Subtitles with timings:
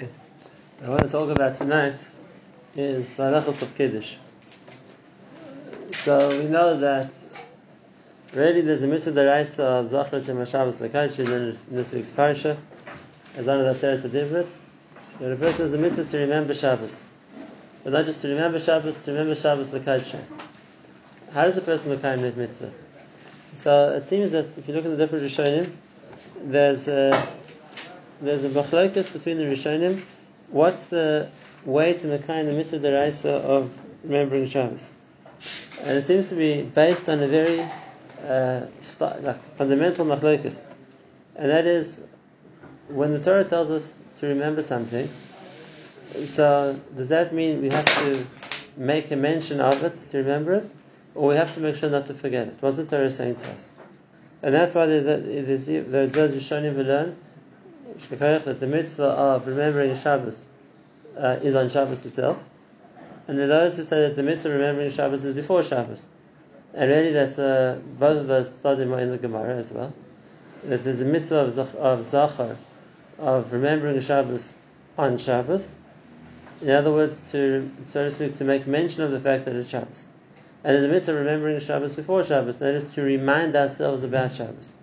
[0.00, 0.10] Okay.
[0.82, 2.06] I want to talk about tonight
[2.74, 4.16] is the halachos of kiddush.
[5.92, 7.12] So we know that
[8.32, 12.56] really there's a mitzvah deraisa of zachar and Shabbos lekaychi in this week's parsha,
[13.36, 14.56] as one of the Adivris.
[15.18, 17.06] That a person has a mitzvah to remember Shabbos,
[17.84, 20.18] but not just to remember Shabbos, to remember Shabbos lekaychi.
[21.34, 22.72] How does a person lekayim that mitzvah?
[23.52, 25.72] So it seems that if you look at the different Rishonim,
[26.42, 27.28] there's a
[28.20, 30.02] there's a machlokes between the Rishonim.
[30.48, 31.30] What's the
[31.64, 33.70] way to Mekayim the mitzvah deraisa of
[34.04, 34.90] remembering Shabbos?
[35.80, 37.60] And it seems to be based on a very
[38.26, 40.66] uh, st- like fundamental machlokes,
[41.36, 42.00] and that is
[42.88, 45.08] when the Torah tells us to remember something.
[46.24, 48.26] So does that mean we have to
[48.76, 50.74] make a mention of it to remember it,
[51.14, 52.56] or we have to make sure not to forget it?
[52.60, 53.72] What's the Torah saying to us?
[54.42, 55.00] And that's why the
[56.12, 57.16] Rishonim learn
[58.08, 60.46] that the mitzvah of remembering Shabbos
[61.18, 62.42] uh, is on Shabbos itself,
[63.28, 66.08] and there are those who say that the mitzvah of remembering Shabbos is before Shabbos.
[66.74, 69.92] And really, that's uh, both of those studied in the Gemara as well.
[70.64, 72.56] That there's a mitzvah of, zach, of zachar,
[73.18, 74.54] of remembering Shabbos
[74.96, 75.76] on Shabbos.
[76.62, 79.70] In other words, to so to speak, to make mention of the fact that it's
[79.70, 80.08] Shabbos.
[80.62, 82.58] And there's a mitzvah of remembering Shabbos before Shabbos.
[82.58, 84.74] That is to remind ourselves about Shabbos.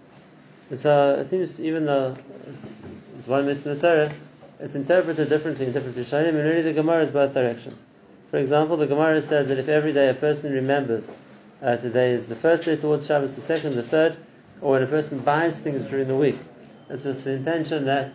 [0.74, 2.77] So it seems, even though it's,
[3.18, 4.14] it's one mitzvah in the Torah,
[4.60, 7.84] it's interpreted differently in different Rishonim, and really the Gemara is both directions.
[8.30, 11.12] For example, the Gemara says that if every day a person remembers
[11.62, 14.18] uh, today is the first day towards Shabbos, the second, the third,
[14.62, 16.38] or when a person buys things during the week,
[16.90, 18.14] it's just the intention that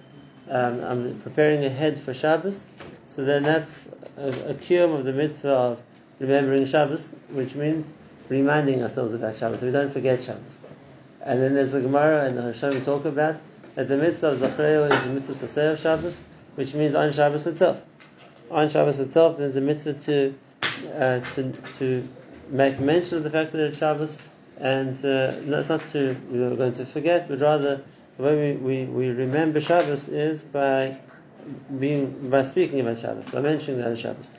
[0.49, 2.67] um, I'm preparing ahead for Shabbos,
[3.09, 5.83] so then that's a, a kiyum of the mitzvah of
[6.21, 7.93] remembering Shabbos, which means
[8.29, 10.61] reminding ourselves about Shabbos, so we don't forget Shabbos.
[11.23, 13.37] And then there's the Gemara and the Hashem we talk about
[13.75, 16.23] that the mitzvah of Zachreo is the mitzvah Saseh of Shabbos,
[16.57, 17.83] which means on Shabbos itself.
[18.51, 20.35] On Shabbos itself, there's a mitzvah to
[20.95, 22.09] uh, to to
[22.49, 24.19] make mention of the fact that it's Shabbos,
[24.59, 27.83] and uh, not, not to we're going to forget, but rather
[28.19, 30.99] the way we, we, we remember Shabbos is by
[31.79, 34.35] being by speaking about Shabbos, by mentioning that it's Shabbos.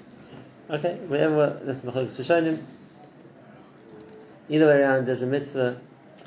[0.69, 2.61] Okay, whenever that's Machlokes Rishonim.
[4.49, 5.79] Either way around, there's a mitzvah.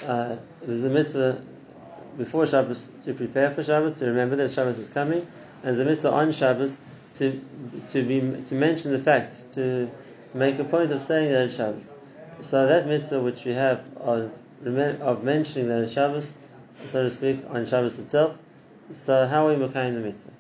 [0.05, 1.41] Uh, there's a mitzvah
[2.17, 5.27] before Shabbos to prepare for Shabbos, to remember that Shabbos is coming,
[5.63, 6.79] and the mitzvah on Shabbos
[7.15, 7.41] to
[7.93, 9.91] to be to mention the fact, to
[10.35, 11.95] make a point of saying that it's Shabbos.
[12.41, 14.31] So that mitzvah which we have of
[14.65, 16.33] of mentioning that it's Shabbos,
[16.87, 18.37] so to speak, on Shabbos itself.
[18.93, 20.31] So how are we making the mitzvah?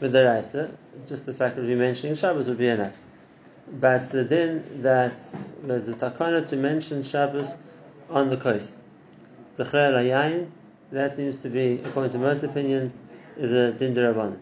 [0.00, 1.06] With the Raisa, eh?
[1.06, 2.94] just the fact of you mentioning Shabbos would be enough.
[3.72, 5.22] But the din that
[5.62, 7.56] there's a takana to mention Shabbos
[8.08, 8.78] on the kos.
[9.56, 10.48] The Yayin,
[10.92, 12.98] that seems to be, according to most opinions,
[13.36, 14.40] is a din.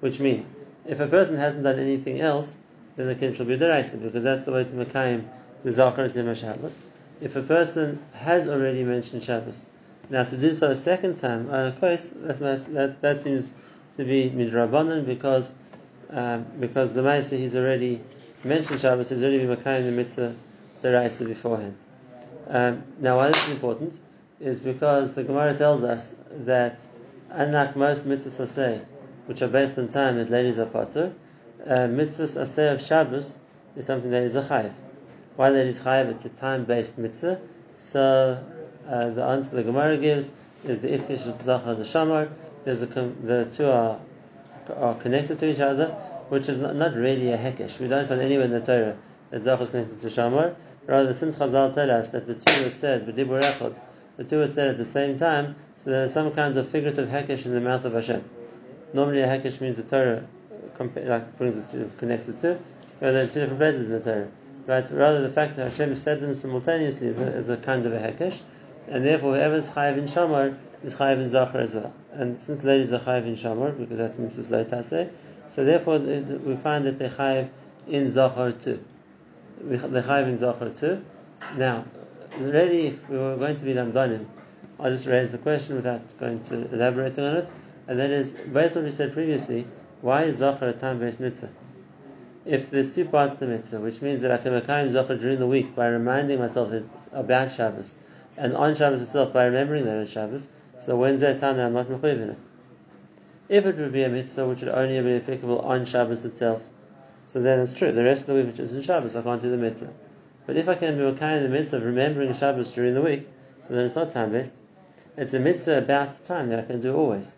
[0.00, 0.52] Which means,
[0.86, 2.58] if a person hasn't done anything else,
[2.96, 5.28] then the kin shall be deraisa, because that's the way to Mekayim
[5.64, 6.76] the Zachar Zimmer Shabbos.
[7.20, 9.64] If a person has already mentioned Shabbos,
[10.10, 13.52] now to do so a second time on a kos, that, that, that seems
[13.94, 15.52] to be midrabanan because
[16.10, 18.00] um, because the Maisa he's already
[18.44, 20.34] mentioned Shabbos, he's already been Mekayim the mitzvah
[20.82, 21.76] deraisa beforehand.
[22.48, 24.00] Um, now, why this is important
[24.40, 26.80] is because the Gemara tells us that,
[27.30, 28.84] unlike most mitzvahs asay,
[29.26, 31.12] which are based on time that ladies are patur,
[31.66, 33.38] uh, mitzvahs asay of Shabbos
[33.76, 34.72] is something that is a chayiv.
[35.36, 36.10] Why that is chayiv?
[36.10, 37.40] It's a time-based mitzvah.
[37.78, 38.44] So
[38.88, 40.30] uh, the answer the Gemara gives
[40.64, 42.30] is the ifkish zachar the shamar.
[42.64, 43.98] There's a the two are
[44.76, 45.88] are connected to each other,
[46.28, 47.78] which is not, not really a hekesh.
[47.78, 48.96] We don't find anywhere in the Torah
[49.30, 50.54] that zachar is connected to shamar.
[50.86, 53.42] Rather, since Chazal tell us that the two are said b'dibur
[54.18, 57.46] the two are said at the same time, so there's some kind of figurative hekesh
[57.46, 58.28] in the mouth of Hashem.
[58.92, 60.26] Normally, a hekesh means the Torah
[60.78, 62.58] like brings connects the two,
[63.00, 64.28] but there are two different places in the Torah.
[64.66, 67.92] But rather, the fact that Hashem said them simultaneously is a, is a kind of
[67.92, 68.40] a hekesh,
[68.88, 71.94] and therefore, whoever is chayiv in shamar is chayiv in zachar as well.
[72.12, 75.10] And since ladies are chayiv in shamar, because that's mitzvah leitase,
[75.46, 77.50] so therefore we find that they chayiv
[77.86, 78.82] in zachar too.
[79.60, 81.04] They chayiv in zachar too.
[81.56, 81.84] Now,
[82.42, 84.26] already, if we were going to be lamdanim,
[84.80, 87.50] I'll just raise the question without going to elaborating on it,
[87.86, 89.66] and that is, based on what we said previously,
[90.02, 91.50] why is Zachar a time-based mitzvah?
[92.44, 95.38] If there's two parts to the mitzvah, which means that I can make Zachar during
[95.38, 96.72] the week by reminding myself
[97.12, 97.94] about Shabbos,
[98.36, 100.48] and on Shabbos itself by remembering that it's Shabbos,
[100.78, 102.38] so when's that time that I'm not mechuyev in it?
[103.48, 106.62] If it would be a mitzvah which would only be applicable on Shabbos itself,
[107.26, 107.92] so then it's true.
[107.92, 109.92] The rest of the week which is in Shabbos, I can't do the mitzvah.
[110.48, 113.28] But if I can be okay in the midst of remembering Shabbos during the week,
[113.60, 114.54] so then it's not time based.
[115.14, 117.32] It's a mitzvah about time that I can do always.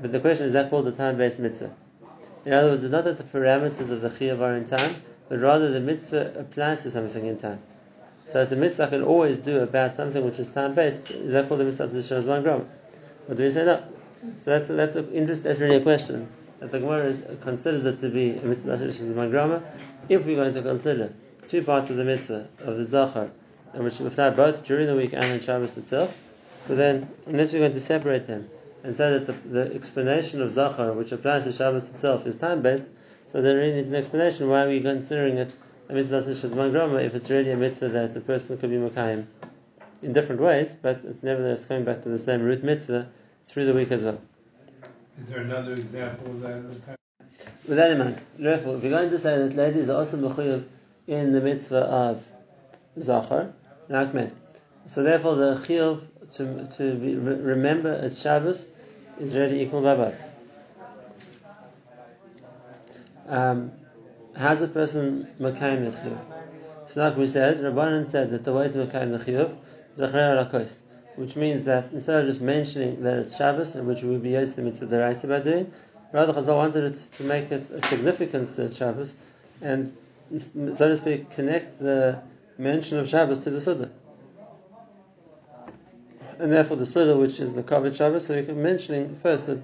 [0.00, 1.76] But the question is that called a time based mitzvah?
[2.46, 4.94] In other words, it's not that the parameters of the chiyuv are in time,
[5.28, 7.60] but rather the mitzvah applies to something in time.
[8.24, 11.10] So it's a mitzvah I can always do about something which is time based.
[11.10, 12.66] Is that called the mitzvah to shows one gram?
[13.28, 13.84] Or do we say no?
[14.38, 15.44] So that's that's an interest.
[15.44, 16.28] That's really a question
[16.60, 19.62] that the Gemara considers it to be a mitzvah is one gram.
[20.08, 21.12] If we're going to consider
[21.48, 23.30] two parts of the mitzvah of the zachar,
[23.72, 26.16] and which apply both during the week and in Shabbos itself,
[26.66, 28.48] so then unless we're going to separate them
[28.84, 32.62] and say that the, the explanation of zachar, which applies to Shabbos itself, is time
[32.62, 32.86] based,
[33.26, 35.54] so then really needs an explanation why we're we considering it
[35.88, 39.26] a mitzvah if it's really a mitzvah that a person could be makayim
[40.02, 43.08] in different ways, but it's nevertheless coming back to the same root mitzvah
[43.46, 44.20] through the week as well.
[45.18, 46.96] Is there another example of that?
[47.68, 50.64] With that in mind, therefore, if you're going to say that ladies are also mechuyev
[51.06, 52.28] in the mitzvah of
[52.98, 53.52] zachar,
[53.88, 54.32] like men,
[54.86, 56.00] so therefore the chiyuv
[56.34, 58.68] to to be, remember at Shabbos
[59.20, 60.14] is already equal by both.
[63.28, 63.72] Um,
[64.34, 66.18] How's a person Makayim the Chiyuv?
[66.86, 69.56] So like we said, Rabbanan said that the way to Makayim the Chiyuv
[69.94, 70.78] is Achrer
[71.16, 74.30] which means that instead of just mentioning that it's Shabbos, and which we would be
[74.30, 75.70] used to the mitzvah deraisa by doing,
[76.12, 79.16] rather Chazal wanted it to make it a significance to Shabbos,
[79.60, 79.94] and
[80.40, 82.22] so to speak, connect the
[82.56, 83.90] mention of Shabbos to the Suda.
[86.38, 89.60] And therefore the Suda, which is the Kavod Shabbos, so we're mentioning first the,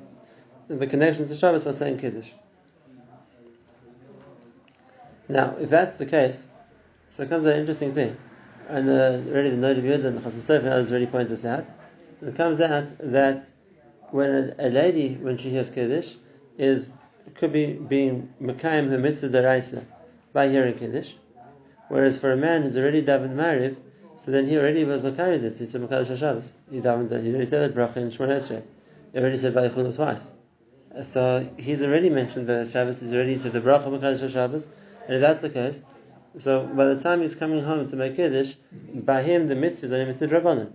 [0.68, 2.30] the connection to Shabbos by saying Kiddush.
[5.28, 6.46] Now, if that's the case,
[7.10, 8.16] so it comes an interesting thing.
[8.68, 11.66] And uh, already the Noda B'Yehuda and the Chasam Sofer others already pointed this out.
[12.20, 13.48] It comes out that
[14.10, 16.14] when a, a, lady, when she hears Kiddush,
[16.58, 16.90] is
[17.34, 19.84] could be being Mekayim her mitzvah deraisa
[20.38, 21.14] by hearing Kiddush.
[21.88, 23.74] Whereas for a man who's already davened Mariv,
[24.16, 25.56] so then he already was it.
[25.56, 26.52] He said Mekadosh Shabbos.
[26.70, 28.62] He davened, he already said the bracha in Shemona Esrei.
[29.12, 30.30] He already said Vayichulu twice.
[31.02, 33.00] So he's already mentioned the Shabbos.
[33.00, 34.68] He's already said the bracha Mekadosh Shabbos.
[35.06, 35.82] And if that's the case,
[36.36, 38.54] so by the time he's coming home to make Kiddush,
[38.94, 40.70] by him the mitzvah is only mitzvah drabanan.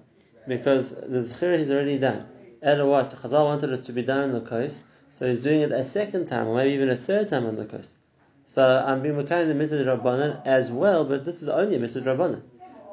[0.46, 2.26] Because the zechira he's already done.
[2.62, 3.12] Ella what?
[3.12, 6.26] Chazal wanted it to be done on the kos, so he's doing it a second
[6.26, 7.96] time, or maybe even a third time on the kos.
[8.46, 12.02] So I'm being Makayim the mitzvah drabanan as well, but this is only a mitzvah
[12.02, 12.42] drabanan.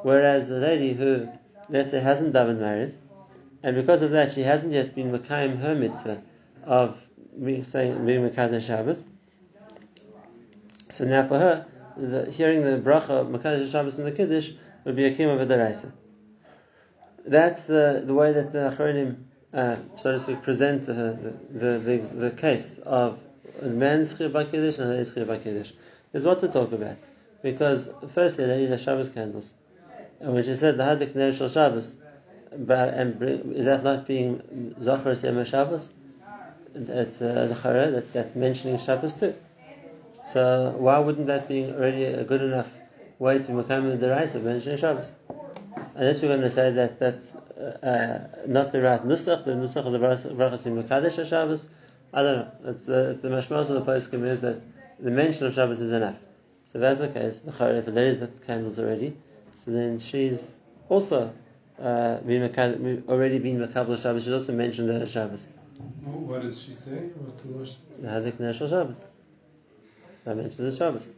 [0.03, 1.29] Whereas the lady who,
[1.69, 2.93] let's say, hasn't davened Mariv,
[3.63, 6.23] and because of that she hasn't yet been Makayim her mitzvah
[6.65, 6.99] of
[7.43, 9.05] being Makayim Shabbos,
[10.91, 14.51] so now for her, the, hearing the bracha Makadosh Shabbos in the Kiddush
[14.85, 15.93] would be a kima v'daraisa.
[17.25, 19.23] That's uh, the way that the Achronim,
[19.53, 23.21] uh, so to speak, present the, the, the, the, case of
[23.63, 25.73] a man's chiyuv Kiddush and a lady's chiyuv Kiddush.
[26.13, 26.97] Is what to talk about.
[27.43, 29.53] Because firstly, they need the Shabbos candles.
[30.21, 31.97] And when she said the Hadik Ner Shal Shabbos,
[32.57, 33.23] but, and
[33.55, 35.89] is that not being Zachar Sema Shabbos?
[36.75, 39.35] It's uh, the that, that's mentioning Shabbos too.
[40.25, 42.71] So why wouldn't that be already a good enough
[43.19, 45.13] way to Mekam the Rais of mentioning Shabbos?
[45.95, 49.93] Unless we're going to say that that's uh, not the right nusach, the nusach of
[49.93, 51.69] the brachas in Mekadesh Shabbos.
[52.13, 52.71] I don't know.
[52.71, 54.61] It's the, the mashmas of the poskim is that
[54.99, 56.17] the mention of Shabbos is enough.
[56.67, 59.17] So that's the case, the if there is the candles already,
[59.55, 60.55] so then she's
[60.89, 61.33] also
[61.81, 64.25] uh, been already been Makabal Shabbos.
[64.25, 65.49] She's also mentioned the Shabbos.
[66.03, 67.11] What does she say?
[67.17, 67.77] What's the lashon?
[68.01, 69.01] The Hadik Neshal Shabbos.
[70.27, 71.11] I mentioned the Shabbos.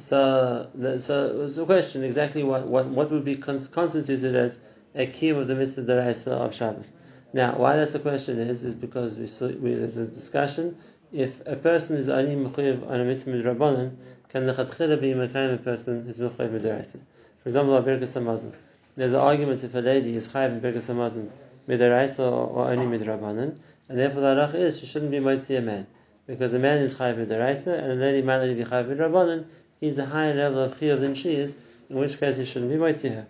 [0.00, 4.58] So, the, so it's a question exactly what, what, what would be constituted as
[4.94, 6.92] a key of the mitzvah deraisa of Shabbos.
[7.36, 10.78] Now, why that's a question is is because we, saw, we there's a discussion
[11.12, 13.90] if a person is only mechuyev on a mitzvah midrabanan,
[14.30, 16.98] can the lechatchila be mekayim a person who's mechuyev midiraisa?
[17.42, 18.54] For example, Birkas Hamazon.
[18.96, 21.28] There's an argument if a lady is chayiv in Birkas Hamazon
[21.68, 23.58] midiraisa or only midrabanan,
[23.90, 25.86] and therefore the halach is she shouldn't be motzi a man
[26.26, 29.44] because a man is chayiv b'daraisa and a lady might only be chayiv b'drabanan,
[29.78, 31.54] he's a higher level of chiyuv than she is,
[31.90, 33.26] in which case he shouldn't be mighty her.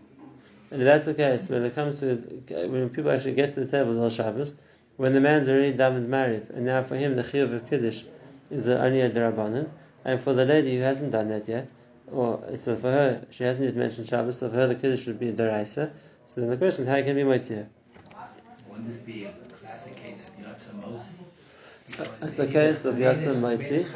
[0.77, 2.17] If that's the case, when it comes to
[2.69, 4.57] when people actually get to the table of Shabbos,
[4.99, 8.03] when the man's already davened Mariv, and now for him the chiyuv of kiddush
[8.51, 9.71] is only a derabanan,
[10.05, 11.73] and for the lady who hasn't done that yet,
[12.13, 15.19] or so for her she hasn't yet mentioned Shabbos, so for her the kiddush would
[15.19, 15.93] be a deraisa.
[16.27, 17.69] So then the question is how can be mighty her?
[18.69, 21.09] Wouldn't this be a classic case of yotza mozi?
[22.21, 23.87] It's a case of Yatsan Maitzi.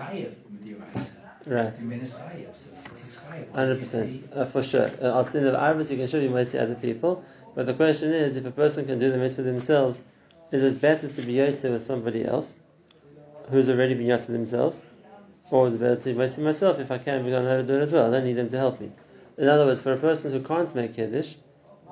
[1.47, 1.73] Right.
[3.53, 4.91] Hundred percent, uh, for sure.
[5.01, 8.13] Uh, Al sin of Arvis, you can you might see other people, but the question
[8.13, 10.03] is, if a person can do the mitzvah themselves,
[10.51, 12.59] is it better to be yotze with somebody else
[13.51, 14.83] who's already been yotze themselves,
[15.51, 17.57] or is it better to be yotze myself if I can because I know how
[17.59, 18.09] to do it as well?
[18.09, 18.91] I don't need them to help me.
[19.39, 21.37] In other words, for a person who can't make kiddush,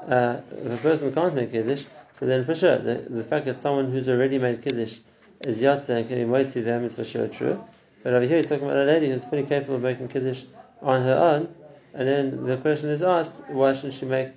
[0.07, 3.61] uh, if a person can't make kiddush, so then for sure the, the fact that
[3.61, 4.99] someone who's already made kiddush
[5.41, 7.63] is yotze and can be moitzi them is for sure true.
[8.03, 10.45] But over here, you're talking about a lady who's fully capable of making kiddush
[10.83, 11.55] on her own,
[11.95, 14.31] and then the question is asked, why shouldn't she make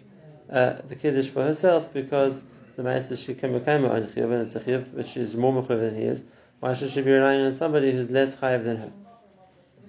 [0.50, 1.94] uh, the kiddush for herself?
[1.94, 2.44] Because
[2.76, 5.96] the ma'aser she can become on chiyuv and it's a chiyuv, she's more mechuv than
[5.96, 6.24] he is.
[6.60, 8.92] Why should she be relying on somebody who's less chayiv than her?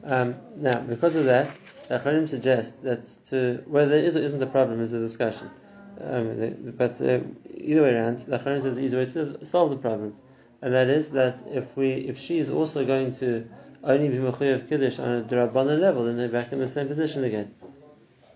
[0.04, 1.56] Um, now, because of that,
[1.88, 5.50] the Acharim suggest that to whether there is or isn't a problem is a discussion.
[6.00, 7.20] Um, but uh,
[7.54, 10.16] either way around, the Acharim says the easy way to solve the problem,
[10.60, 13.46] and that is that if we if she is also going to
[13.84, 17.24] only be mechuyev kiddush on a derabbanan level, then they're back in the same position
[17.24, 17.54] again.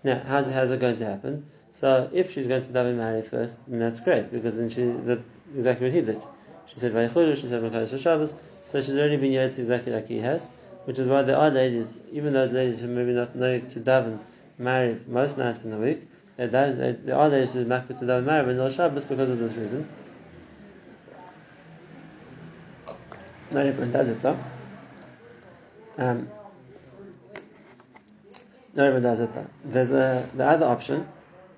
[0.03, 1.45] Now, how's, how's it going to happen?
[1.71, 5.23] So, if she's going to daven Mariv first, then that's great because then she did
[5.55, 6.23] exactly what he did.
[6.67, 10.19] She said vayichudu, she said mekadosh Shabbos, so she's already been yotz exactly like he
[10.19, 10.47] has
[10.87, 14.19] which is why there are ladies, even those ladies who maybe not know to daven
[14.57, 16.47] Mariv most nights in the week, there
[17.13, 19.85] are ladies who are to daven Mariv on Shabbos because of this reason.
[23.51, 24.39] Not everyone does it though.
[25.97, 26.29] Um,
[28.75, 29.47] does it though.
[29.65, 31.07] There's a the other option,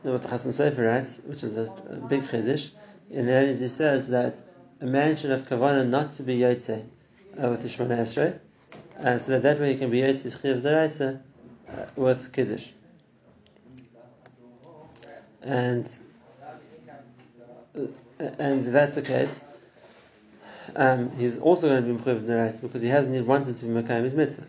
[0.03, 1.65] what the Chasam Sofer writes, which is a,
[2.08, 2.72] big chiddush,
[3.12, 4.38] and that is he says that
[4.79, 6.86] a man should have kavanah not to be yotze
[7.41, 8.39] uh, with the Shemona Esrei,
[8.98, 11.19] and so that that way you can be Yetz his Deraisa
[11.67, 12.72] uh, with Kiddush.
[15.41, 15.89] And
[17.75, 17.88] uh,
[18.19, 19.43] and that's the case,
[20.75, 23.71] um, he's also going to be Mechuv Deraisa because he hasn't even wanted to be
[23.71, 24.47] Mekayim his mitzvah.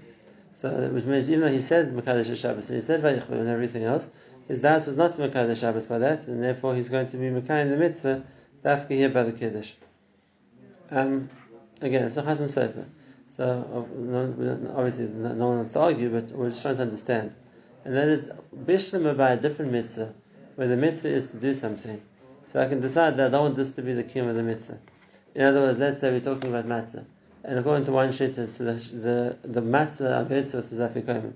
[0.54, 3.84] So, which means even though he said Mekadosh Shabbos and he said Vayichud and everything
[3.84, 4.10] else,
[4.48, 7.26] his das was not to Mekadosh Shabbos by that, and therefore he's going to be
[7.26, 8.24] Mekayim the mitzvah,
[8.64, 9.72] Dafka here by the Kiddush.
[10.90, 11.30] Um,
[11.80, 12.86] again, it's a Chasam Sofer.
[13.28, 13.88] So
[14.76, 17.34] obviously no one wants to argue, but we're just trying to understand.
[17.84, 20.12] And that is bishlam by a different mitzvah,
[20.56, 22.02] where the mitzvah is to do something.
[22.46, 24.42] So I can decide that I don't want this to be the kiyum of the
[24.42, 24.78] mitzvah.
[25.34, 27.04] In other words, let's say we're talking about matzah,
[27.44, 31.32] and according to one shita, so the the, the matzah avetz with the zafikoyim.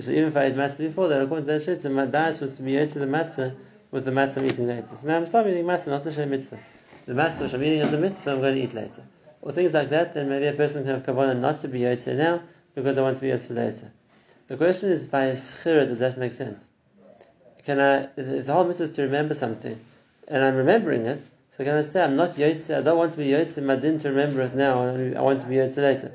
[0.00, 2.56] So even if I had matzah before that, according to that shita, my diet was
[2.56, 3.54] to be to the matzah
[3.90, 4.94] with the matzah I'm eating later.
[4.94, 6.58] So now I'm stopping eating matzah, not the shem mitzvah.
[7.06, 9.02] The matzah which I'm eating as a mitzvah, I'm going to eat later
[9.40, 12.14] or things like that, then maybe a person can have kavanah not to be yotze
[12.16, 12.42] now
[12.74, 13.90] because I want to be yotze later.
[14.48, 16.68] The question is by schira, does that make sense?
[17.64, 19.78] Can I, if the whole mitzvah is to remember something,
[20.26, 23.18] and I'm remembering it, so can I say I'm not yotze, I don't want to
[23.18, 26.12] be yotze, to remember it now, I want to be yotze later.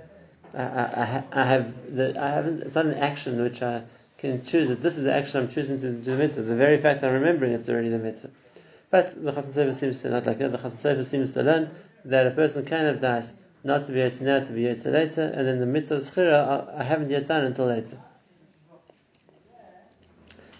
[0.53, 3.83] I, I, I, have the, I haven't, it's not an action which I
[4.17, 6.43] can choose that this is the action I'm choosing to do the mitzvah.
[6.43, 8.29] The very fact I'm remembering it's already the mitzvah.
[8.89, 10.51] But the Chasam Sofer seems to not like that.
[10.51, 11.71] The Chasam Sofer seems to learn
[12.05, 15.23] that a person can have das not to be yetzer now, to be yetzer later,
[15.23, 17.97] and then the mitzvah of schira I haven't yet done until later.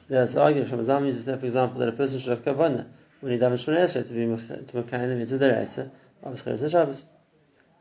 [0.10, 2.88] There's argument from Azam uses for example, that a person should have kavanah
[3.24, 4.26] when he daven Esrei to be
[4.68, 5.90] to the mitzvah deraisa
[6.24, 7.06] of schira Shabbos.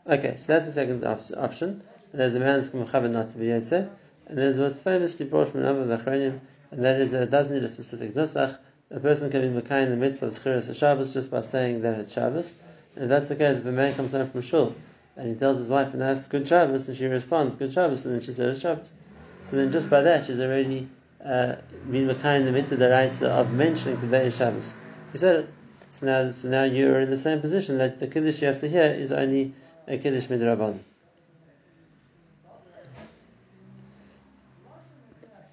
[0.09, 1.83] Okay, so that's the second op- option.
[2.13, 3.89] And there's a man man's mechavan not to be yetzer,
[4.29, 6.39] and there's what's famously brought from a number of the Achronim,
[6.71, 8.57] and that is that it doesn't need a specific nusach.
[8.93, 12.13] A person can be mekayim the mitzvah of schira Shabbos just by saying that it's
[12.13, 12.55] Shabbos.
[12.95, 14.77] And if that's the case, if a man comes home from shul
[15.17, 18.15] and he tells his wife and asks good Shabbos, and she responds good Shabbos, and
[18.15, 18.95] then she says Shabbos.
[19.43, 20.89] So then just by that, she's already
[21.25, 21.57] uh,
[21.91, 24.75] been in the mitzvah deraisa of mentioning today is Shabbos.
[25.13, 25.51] He said it.
[25.93, 28.69] So now, so now you're in the same position that the kiddush you have to
[28.69, 29.53] hear is only
[29.87, 30.79] a kiddush midrabanan.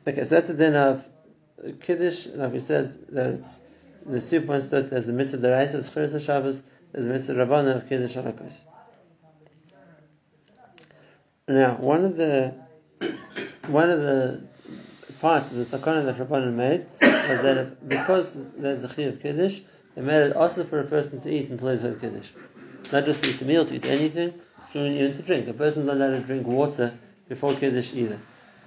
[0.08, 1.08] Okay, so that's the din of
[1.82, 2.28] kiddush.
[2.28, 3.60] Like we said, that it's
[4.06, 6.64] the two points that there's a mitzvah deraisa of Schiris Shabbos
[6.94, 8.64] is mitzvah rabbana of kiddush halakos.
[11.50, 12.54] Now, one of the
[13.68, 14.48] one of the
[15.22, 19.62] of the takana that Rabbanan made was that if, because there's a chi of kiddush,
[19.96, 22.30] they made it also for a person to eat until he's heard kiddush,
[22.92, 24.34] not just to eat a meal, to eat anything,
[24.74, 25.48] even to drink.
[25.48, 26.98] A person's not allowed to drink water
[27.28, 28.20] before kiddush either.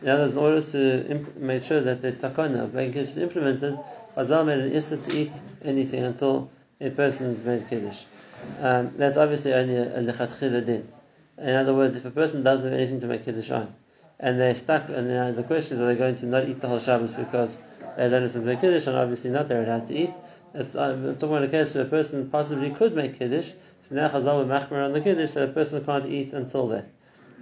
[0.03, 3.79] Words, in order to imp- make sure that the takana of making kiddush is implemented,
[4.17, 5.33] Chazal made an issa to eat
[5.65, 8.05] anything until a person is made kiddush.
[8.61, 10.89] Um, that's obviously only a, a din.
[11.39, 13.75] In other words, if a person doesn't have anything to make kiddush on,
[14.23, 16.79] and they're stuck, and the question is, are they going to not eat the whole
[16.79, 17.59] Shabbos because
[17.97, 18.87] they don't something to kiddush?
[18.87, 20.13] And obviously not, they're allowed to eat.
[20.55, 23.53] It's, uh, I'm talking about a case where a person possibly could make kiddush.
[23.83, 26.87] So now Chazal will machmer on the kiddush, so a person can't eat until that.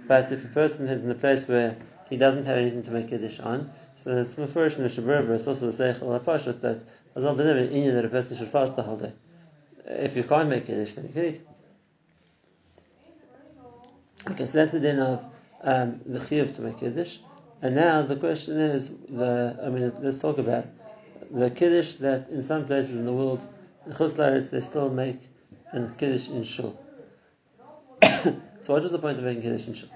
[0.07, 1.77] But if a person is in a place where
[2.09, 5.47] he doesn't have anything to make kiddush on, so it's mafurish in the Shabbat, it's
[5.47, 6.83] also the Seichel HaPashut that
[7.15, 9.13] Chazal didn't have an inyan that a person should fast the whole day
[9.85, 11.41] if you can't make Kiddush, then you can eat.
[14.29, 15.25] Okay, so that's the din of
[15.63, 17.19] um, the chiyuv to make Kiddush.
[17.61, 20.65] And now the question is, the I mean, let's talk about
[21.29, 23.47] the Kiddush that in some places in the world,
[23.85, 25.19] in Chutz they still make
[25.73, 26.79] a Kiddush in Shul.
[28.63, 29.89] So what was the point of making Kiddush in Shul?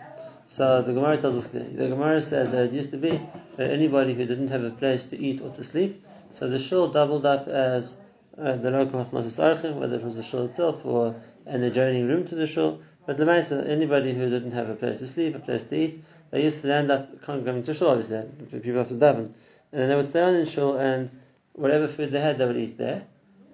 [0.47, 1.75] So the Gemara tells us clearly.
[1.75, 3.19] The Gemara says that it used to be
[3.57, 6.03] that anybody who didn't have a place to eat or to sleep,
[6.33, 7.95] so the shul doubled up as
[8.37, 12.25] uh, the local Hachmasis Archim, whether it was the shul itself or an adjoining room
[12.27, 12.81] to the shul.
[13.05, 16.03] But the Maisa, anybody who didn't have a place to sleep, a place to eat,
[16.31, 19.31] they used to end up coming to shul, obviously, people have to daven.
[19.71, 21.09] And then they would stay on in shul, and
[21.53, 23.05] whatever food they had, they would eat there.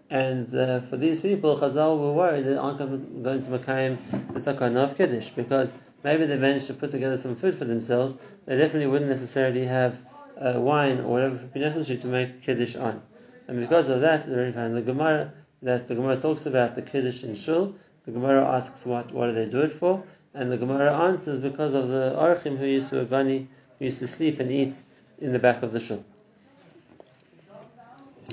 [0.09, 3.97] And uh, for these people, Chazal were worried they aren't going to Makayim
[4.33, 8.13] the Takana of Kiddush, because maybe they managed to put together some food for themselves,
[8.45, 9.97] they definitely wouldn't necessarily have
[10.39, 13.01] uh, wine or whatever would be necessary to make Kiddush on.
[13.47, 17.75] And because of that, the Gemara, that the Gemara talks about the Kiddush in Shul,
[18.05, 20.03] the Gemara asks what, what do they do it for?
[20.33, 24.07] And the Gemara answers because of the Archim who used to Agani, who used to
[24.07, 24.73] sleep and eat
[25.19, 26.03] in the back of the Shul.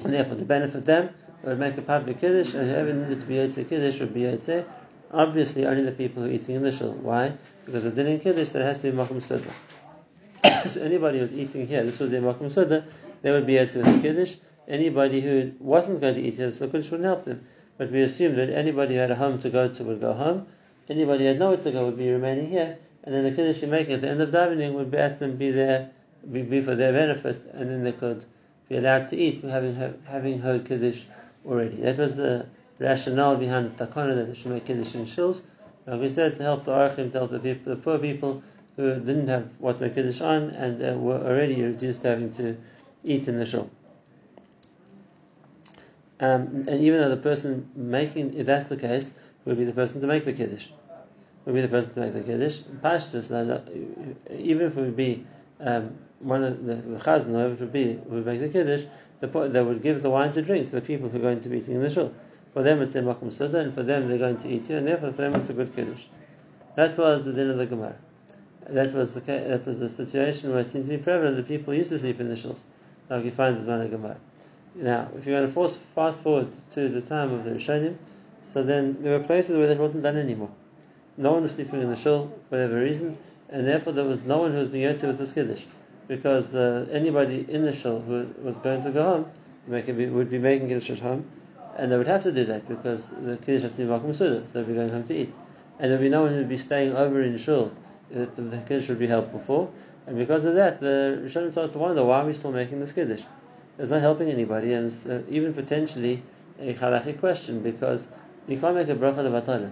[0.04, 1.10] And therefore, to benefit them,
[1.42, 4.20] they would make a public Kiddush, and whoever needed to be Yotzei Kiddush would be
[4.22, 4.64] Yotzei.
[5.12, 6.92] Obviously, only the people who are eating in the Shul.
[6.92, 7.32] Why?
[7.64, 9.50] Because of Din Kiddush, there has to be Makom Suda.
[10.68, 12.84] so anybody who's eating here, this was their Makom Suda,
[13.22, 14.36] they would be Yotzei with the Kiddush.
[14.68, 17.46] Anybody who wasn't going to eat here, so Kiddush wouldn't help them.
[17.78, 20.48] But we assume that anybody who had a home to go to would go home.
[20.88, 22.76] Anybody who had nowhere to go would be remaining here.
[23.04, 25.36] And then the Kiddush you're making at the end of davening would be at them
[25.36, 25.90] be there,
[26.30, 28.26] be, be for their benefit, and then they could
[28.68, 31.04] be allowed to eat having having heard Kiddush
[31.46, 31.76] already.
[31.76, 32.46] That was the
[32.80, 35.42] rationale behind the takana that they should make Kiddush in shuls.
[35.86, 38.42] Like we said, to help the archim, to help the, people, the poor people
[38.76, 42.30] who didn't have what to make Kiddush on and uh, were already reduced to having
[42.30, 42.56] to
[43.04, 43.70] eat in the shul.
[46.20, 50.00] Um, and even though the person making, if that's the case, would be the person
[50.00, 50.68] to make the Kiddush.
[51.44, 52.58] Would be the person to make the Kiddush.
[52.82, 53.30] Pashtus,
[54.30, 55.24] even if it would be
[55.60, 58.84] um, one of the, the chazan, whoever it would be, would make the kiddush,
[59.20, 61.48] the, they would give the wine to drink to the people who are going to
[61.48, 62.12] be eating in the shul.
[62.52, 64.86] For them it's a makom suda, and for them they're going to eat here, and
[64.86, 66.06] therefore for them it's a good kiddush.
[66.76, 67.96] That was the din of the Gemara.
[68.68, 71.74] That was the that was the situation where it seemed to be prevalent that people
[71.74, 72.60] used to sleep in the shuls,
[73.08, 74.16] like you find this man of Gemara.
[74.74, 77.96] Now, if you're going to force, fast forward to the time of the Rishonim,
[78.42, 80.50] so then there were places where that wasn't done anymore.
[81.16, 84.38] No one was sleeping in the shul for whatever reason, and therefore there was no
[84.38, 85.64] one who was being yotze with this kiddush,
[86.06, 89.26] because uh, anybody in the shul who was going to go home
[89.66, 91.26] would be making kiddush at home,
[91.76, 94.46] and they would have to do that because the kiddush has to be makom suda,
[94.46, 95.34] so they'd be going home to eat,
[95.78, 97.72] and there'd be no one who would be staying over in shul
[98.10, 99.70] that the kiddush would be helpful for,
[100.06, 102.92] and because of that, the Rishonim started to wonder why are we still making this
[102.92, 103.24] kiddush?
[103.78, 106.22] It's not helping anybody, and it's uh, even potentially
[106.60, 108.08] a halachic question because
[108.48, 109.70] you can't make a bracha levatala.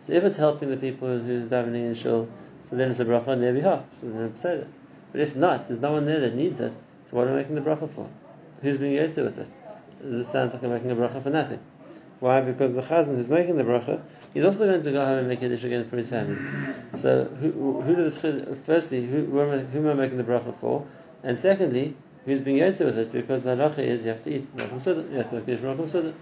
[0.00, 2.28] So if it's helping the people who are davening in shul,
[2.64, 3.84] so then it's a bracha on their behalf.
[4.00, 4.66] So then it's it.
[5.12, 6.72] But if not, there's no one there that needs it.
[7.06, 8.10] So what am I making the bracha for?
[8.62, 9.48] Who's being yotze with it?
[10.00, 11.60] This sounds like I'm making a bracha for nothing.
[12.18, 12.40] Why?
[12.40, 14.02] Because the chazan who's making the bracha,
[14.34, 16.36] he's also going to go home and make a dish again for his family.
[16.94, 18.18] So who, who does
[18.64, 20.84] firstly, who, who am I making the bracha for?
[21.22, 23.12] And secondly, who's being yotze with it?
[23.12, 25.88] Because the halacha is you have to eat racham suda, you have to make racham
[25.88, 26.12] suda.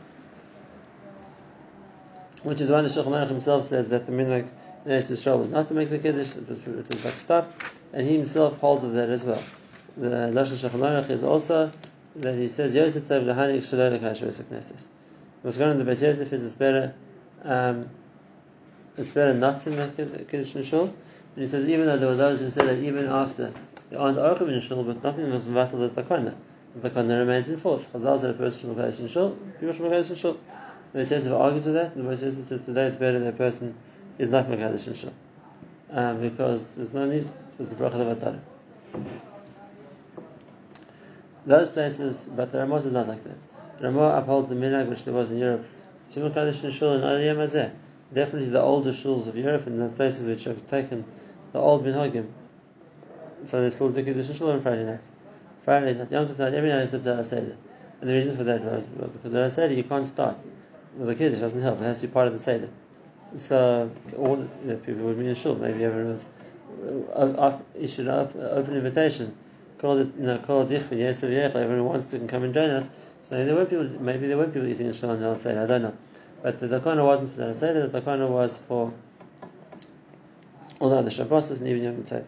[2.45, 4.49] Which is why the Shulchan himself says that the minhag
[4.85, 7.51] the Eretz Yisrael was not to make the Kiddush, it was, it was like stop,
[7.95, 9.43] and he himself holds of that as well.
[9.97, 11.73] The Lashon Shulchan is also
[12.17, 14.89] that he says, Yosef Tzav Lahanik Shalom Lekashvos Knesses.
[15.41, 16.95] What's going on in the Beit Yosef is it's better,
[17.43, 17.89] um,
[18.99, 20.85] it's better not to make a Kiddush in Shul.
[20.85, 23.55] And he says, even though there were those who said that even after
[23.91, 26.35] the aren't Archim in Shul, but nothing was Mavatal the Takana.
[26.77, 27.85] The Takana remains in force.
[27.93, 30.39] Chazal said a person should in Shul, people should in Shul.
[30.93, 33.75] The Yosef argues with that, and the Yosef says today it's better that a person
[34.19, 35.13] is not Makadosh in Shul.
[35.91, 38.41] Um, because there's no need, it's a bracha levatara.
[41.47, 43.37] Those places, but the Ramos is not like that.
[43.81, 45.67] Ramah upholds the minhag which there was in Europe.
[46.11, 47.73] Shimon Kaddish in Shul and Aliyah Mazeh.
[48.13, 51.05] Definitely the older shuls of Europe and the places which have taken
[51.53, 52.29] the old minhagim.
[53.47, 55.11] So they still do Kiddush on Friday nights.
[55.63, 57.57] Friday night, Yom Tov night, every night except the Seder.
[58.01, 60.45] And the reason for that was because the Seder you can't start.
[60.97, 62.71] With the Kiddush doesn't help, it has to be part of the Seder.
[63.37, 65.57] So all you know, people would be in shul.
[65.57, 66.27] Maybe everyone was
[67.15, 69.37] uh, issued an open invitation.
[69.79, 71.57] Called it, you know, called Yichvin Yosef Yechla.
[71.57, 72.89] Everyone wants to can come and join us.
[73.29, 73.85] So there were people.
[74.01, 75.63] Maybe there were people eating in shul on the Seder.
[75.63, 75.97] I don't know.
[76.43, 77.87] But the takana wasn't for the Seder.
[77.89, 78.93] The takana was for
[80.79, 82.25] all the other Shabbos and even Yom Tov.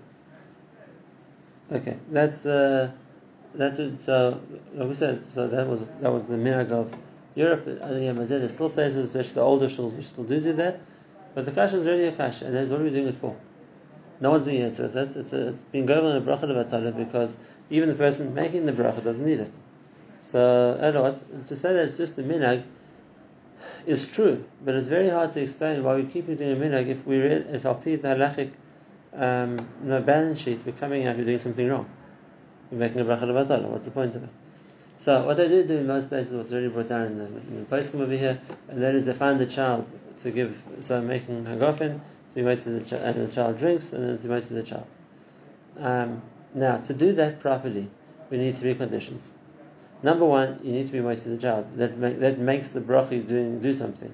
[1.73, 2.93] Okay, that's the
[3.55, 4.01] that's it.
[4.03, 4.41] So
[4.75, 6.95] like we said, so that was that was the minhag of
[7.35, 7.65] Europe.
[7.65, 10.81] There's still places, especially the older shuls, which still do do that.
[11.35, 13.37] But the kasha is really a kasha, and that's what are we doing it for?
[14.21, 15.17] No one's being answered it.
[15.17, 17.37] It's, a, it's been going on a bracha levatala because
[17.69, 19.57] even the person making the bracha doesn't need it.
[20.23, 22.65] So, I to say that it's just the minhag,
[23.87, 27.07] is true, but it's very hard to explain why we keep doing a minhag if
[27.07, 28.51] we read, if our the halachic
[29.17, 31.89] um, no balance sheet, we're coming out, we're doing something wrong.
[32.71, 33.69] We're making a bracha levatala.
[33.69, 34.31] What's the point of it?
[34.99, 37.65] So what they do do in most places, what's already brought down in the, in
[37.69, 39.91] the poskim over here, and that is they find the child
[40.23, 43.93] to give, so making hagafin, to be made to the child, and the child drinks,
[43.93, 44.87] and then to be made to the child.
[45.79, 46.23] Um,
[46.55, 47.89] now, to do that properly,
[48.31, 49.31] we need three conditions.
[50.03, 51.73] Number one, you need to be made to the child.
[51.73, 54.13] That make, that makes the bracha doing do something.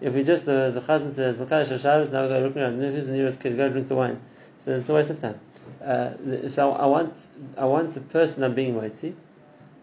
[0.00, 3.06] If we just the the chazan says Makadosh Shabbos, now we go looking around who's
[3.06, 4.20] the nearest kid, go drink the wine.
[4.58, 5.38] So it's a waste of time.
[5.84, 9.14] Uh, so I want I want the person I'm being mitzi.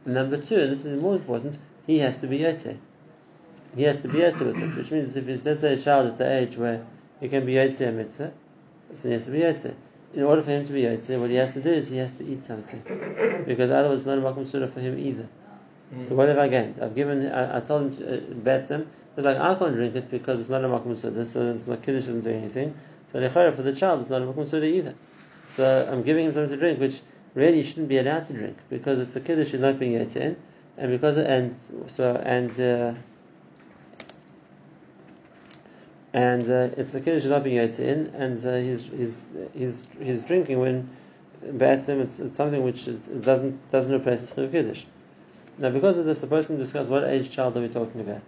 [0.06, 1.58] Number two, and this is more important,
[1.88, 2.78] he has to be yotze.
[3.76, 6.08] He has to be yotze with it, which means if he's let's say a child
[6.08, 6.86] at the age where
[7.22, 8.34] he can be yotze a mitzvah,
[8.94, 9.74] so he has to be yotze.
[10.14, 12.12] In order for him to be yotze, what he has to do is he has
[12.14, 12.82] to eat something,
[13.48, 15.28] because otherwise it's not a makom surah for him either.
[16.02, 16.80] So what have I gained?
[16.82, 18.90] I've given, I, I told him to uh, bet him.
[19.16, 21.84] It's like I can't drink it because it's not a makom suda, so it's not
[21.84, 22.74] kiddush doesn't do anything.
[23.14, 24.96] So lechara for the child, it's not a makom suda either.
[25.50, 27.02] So I'm giving him something to drink, which
[27.36, 30.38] really shouldn't be allowed to drink because it's a kiddush he's not being in,
[30.78, 31.56] and because and
[31.88, 32.60] so and.
[32.60, 32.94] Uh,
[36.16, 40.60] and uh, it's a kiddush not being in, and uh, he's, he's he's he's drinking
[40.60, 40.88] when
[41.44, 44.86] ba'atzim it's, it's something which it doesn't doesn't replace the kiddush.
[45.58, 48.22] Now, because of this, the person discuss what age child are we talking about.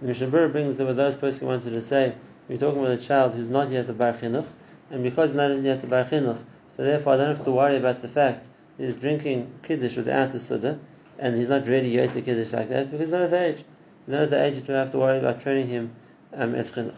[0.00, 2.14] The Mishnah brings that those person wanted to say
[2.48, 4.46] we're talking about a child who's not yet a bar chinuch,
[4.90, 7.76] and because he's not yet a bar chinuch, so therefore I don't have to worry
[7.76, 10.78] about the fact he's drinking kiddush without a suda,
[11.18, 13.64] and he's not ready really yotze kiddush like that because he's not at the age.
[14.06, 15.90] He's not at the age that we have to worry about training him
[16.32, 16.94] um, as chinuch.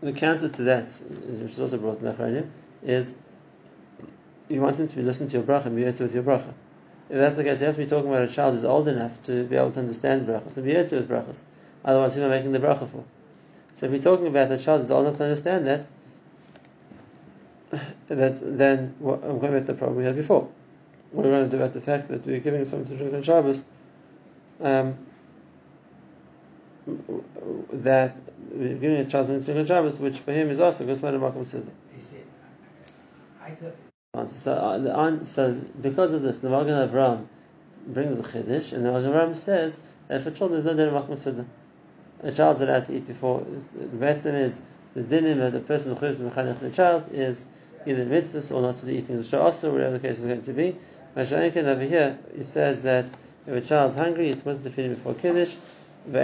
[0.00, 2.46] The counter to that, which is also brought in the
[2.82, 3.14] is
[4.48, 6.52] you want him to be listening to your bracha and be yotze with your bracha.
[7.10, 9.20] If that's the case, you have to be talking about a child who's old enough
[9.22, 11.42] to be able to understand brachas and be to with brachas.
[11.84, 13.04] Otherwise, who am I making the bracha for?
[13.74, 15.86] So if we're talking about the child who's old enough to understand that,
[18.08, 20.48] that's, then what, I'm going back to the problem we had before.
[21.10, 23.22] What we're going to do about the fact that we're giving someone to drink on
[23.22, 23.64] Shabbos,
[24.60, 24.96] um,
[27.72, 28.18] that
[28.50, 31.02] we're giving a child something to drink on Shabbos, which for him is also because
[31.02, 31.70] not a Makom Siddur.
[33.42, 33.74] I thought
[34.14, 34.38] answer.
[34.38, 37.26] So, uh, so because of this, the Magen Avram
[37.86, 41.06] brings a chiddush, and the Magen Avram says that for children there's no din of
[41.06, 41.46] makom
[42.24, 43.44] A child's allowed to eat before.
[43.76, 44.60] The betzim is
[44.94, 47.46] the dinim that the person who mechanech the child is
[47.86, 50.52] either mitzvahs or not to be eating the also, whatever the case is going to
[50.52, 50.76] be.
[51.16, 53.12] Mashainkin over here, he says that
[53.46, 55.56] if a child's hungry, it's supposed to feed him before kiddush.
[56.10, 56.20] To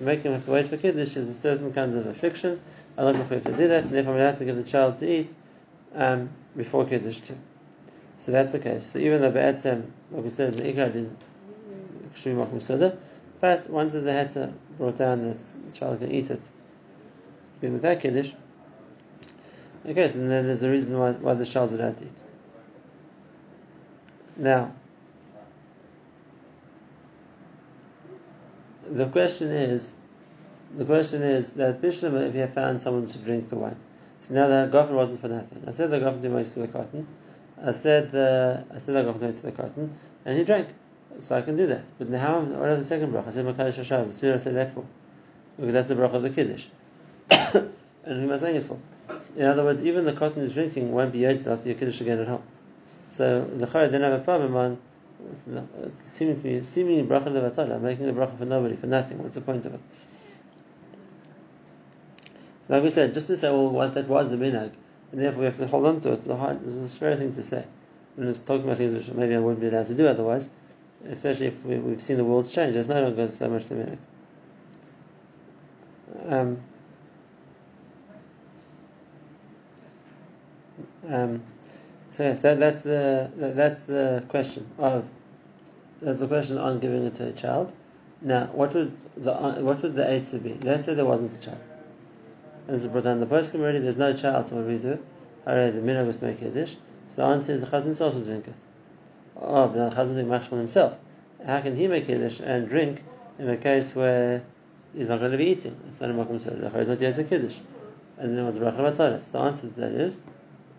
[0.00, 2.60] make him have to wait for kiddush is a certain kind of affliction.
[2.96, 5.08] I'm not going to do that, and therefore I'm allowed to give the child to
[5.08, 5.34] eat
[5.94, 7.38] um, before Kiddush too.
[8.18, 8.84] So that's the case.
[8.84, 11.18] So even though Be'etzem, like we said, the Ikra didn't
[12.14, 12.98] Kshumi Makum Soda,
[13.42, 16.52] but once there's a Heter brought down that the child can eat it,
[17.58, 18.32] even without Kiddush,
[19.84, 22.22] okay, so then there's a reason why, why the child's allowed to eat.
[24.36, 24.72] Now,
[28.88, 29.92] the question is,
[30.76, 33.76] the question is that Bishlam, if you have found someone to drink the wine,
[34.20, 35.64] so now the Gofen wasn't for nothing.
[35.66, 37.06] I said the Gofen didn't to the katan.
[37.60, 39.90] I said the I said the Gofen went to the katan,
[40.24, 40.68] and he drank.
[41.20, 41.92] So I can do that.
[41.98, 43.28] But now what about the second bracha?
[43.28, 44.12] I said Makadosh Hashem.
[44.12, 44.84] So I said that for
[45.56, 46.66] because that's the bracha of the kiddush.
[47.30, 47.70] and
[48.04, 48.78] who am I saying it for?
[49.36, 52.18] In other words, even the katan is drinking won't be yoded after your kiddush again
[52.18, 52.42] at home.
[53.08, 54.78] So the Chayah didn't have a problem on
[55.30, 59.18] it's seeming to be seemingly bracha making a bracha for nobody, for nothing.
[59.18, 59.80] What's the point of it?
[62.68, 64.72] Like we said, just to say, well, what that was the minhag,
[65.10, 66.14] and therefore we have to hold on to it.
[66.14, 67.64] It's a, hard, it's a scary thing to say.
[68.16, 70.50] And it's talking about things which maybe I wouldn't be allowed to do otherwise,
[71.08, 72.74] especially if we, have seen the world's change.
[72.74, 73.98] There's no longer so much the minhag.
[76.28, 76.60] Um,
[81.08, 81.42] um,
[82.10, 85.04] so yes, that, that's the that, that's the question of
[86.00, 87.74] that's the question on giving it to a child.
[88.20, 90.54] Now, what would the what would the answer be?
[90.62, 91.60] Let's say there wasn't a child
[92.66, 94.78] and this is brought down the poskim already, there's no child, so what do we
[94.78, 94.98] do?
[95.46, 96.76] Already the minhag was to make a dish.
[97.08, 98.54] So the answer is the chazan himself will drink it.
[99.42, 101.00] But the chazan is himself.
[101.44, 103.02] How can he make dish and drink
[103.40, 104.44] in a case where
[104.94, 105.76] he's not going to be eating?
[105.88, 107.58] It's not a makom The He's not yet a kiddush.
[108.18, 110.16] And then what's the bracha the answer to that is,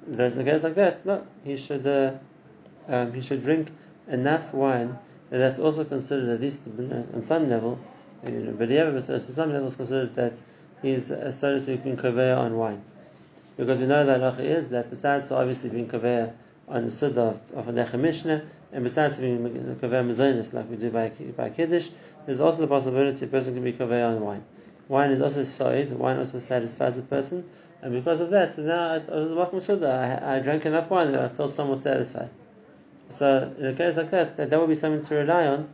[0.08, 2.14] that in a case like that, no, he should uh,
[2.88, 3.70] um, he should drink
[4.08, 4.98] enough wine
[5.30, 7.80] that that's also considered at least on some level,
[8.26, 10.40] you know, but at some level it's considered that
[10.82, 12.84] he's, uh, so to speak, being on wine.
[13.58, 16.34] Because we know that halacha is that besides obviously being kaveya
[16.68, 20.90] on the Suda of, of a Mishnah, and besides being Kaveh Mazonis like we do
[20.90, 21.90] by, by Kiddush,
[22.26, 24.44] there's also the possibility a person can be Kaveh on wine.
[24.88, 27.50] Wine is also soid, wine also satisfies a person,
[27.82, 31.28] and because of that, so now I, was Suda, I, drank enough wine that I
[31.30, 32.30] felt somewhat satisfied.
[33.10, 35.70] So in a case like that, that, that would be something to rely on.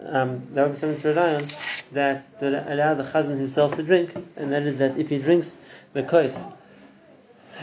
[0.00, 1.48] Um, that would be something to rely on
[1.92, 5.56] that to allow the chazan himself to drink, and that is that if he drinks
[5.92, 6.42] the kois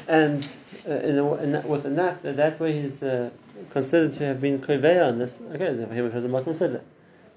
[0.07, 0.47] and
[0.89, 3.29] in a, in with a nap, that, that way he's uh,
[3.71, 5.39] considered to have been koveya on this.
[5.53, 6.81] Okay, he was a makom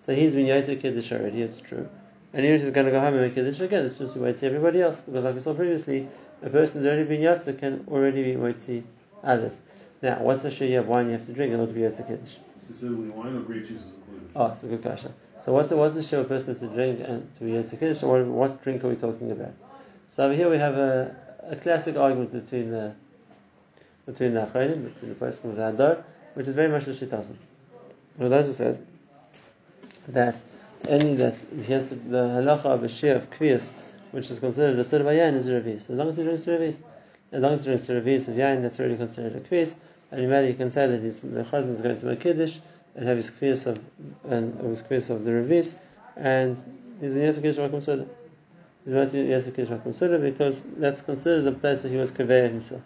[0.07, 1.43] So he's been yotze kiddush already.
[1.43, 1.88] It's true.
[2.33, 4.47] And even if he's going to go home and make kiddush again, it's just see
[4.47, 5.01] everybody else.
[5.01, 6.09] Because like we saw previously,
[6.43, 8.83] a person who's already been yotze can already be motzi
[9.23, 9.61] others.
[10.01, 12.07] Now, what's the share of wine you have to drink in order to be yotze
[12.07, 12.37] kiddush?
[12.57, 14.31] Specifically, wine or grape juice is included.
[14.35, 15.12] Oh, it's a good question.
[15.45, 17.79] So what's the, what's the share a person has to drink and to be yotze
[17.79, 17.99] kiddush?
[17.99, 19.53] So what, what drink are we talking about?
[20.09, 22.95] So over here we have a, a classic argument between the
[24.07, 27.37] between the Achronim, between the person of the Hadar, which is very much the Shitasim.
[28.19, 28.85] Well, those said
[30.09, 30.37] that
[30.88, 33.73] any that he has to, the halacha of a share of kviyas,
[34.11, 35.88] which is considered a sort of yain, is a revis.
[35.88, 36.77] As long as he drinks a revis,
[37.31, 39.77] as long as he drinks a revis of yain, that's already considered a kviyas.
[40.11, 42.59] And you he can say that his the chazan is going to make kiddush
[42.95, 43.81] and have his kviyas of
[44.29, 45.75] and his kviyas of the revis,
[46.17, 46.57] and
[47.01, 48.07] he's been yasik makom soda.
[48.85, 52.83] He's yasik makom soda because that's considered the place where he was kaveya himself,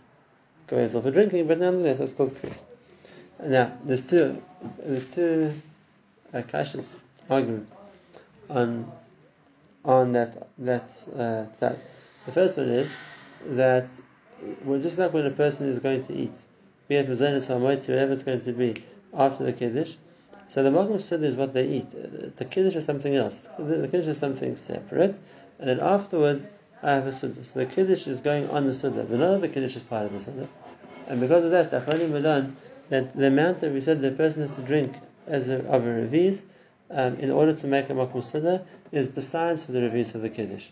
[0.67, 2.63] kaveya himself for drinking, but nonetheless that's called kviyas.
[3.43, 4.43] Now there's two
[4.79, 5.53] there's two
[6.33, 6.95] uh, kashas
[7.29, 7.73] arguments
[8.49, 8.91] on
[9.85, 11.79] on that that uh, side.
[12.27, 12.97] The first one is
[13.47, 13.89] that
[14.65, 16.45] well, just like when a person is going to eat,
[16.89, 18.75] be it mazonis or whatever it's going to be
[19.15, 19.95] after the kiddush.
[20.49, 21.91] So the makom said is what they eat.
[22.37, 23.49] The kiddush is something else.
[23.59, 25.19] The kiddush is something separate,
[25.59, 26.49] and then afterwards
[26.83, 27.45] I have a suda.
[27.45, 30.13] So the kiddush is going on the suda, but of the kiddush is part of
[30.13, 30.49] the suda.
[31.09, 32.57] And because of that, Achronim learn
[32.89, 34.95] that the amount that we said the person has to drink
[35.27, 36.45] as a, of a revis
[36.91, 40.29] um, in order to make a makom suda is besides for the revis of the
[40.29, 40.69] kiddush.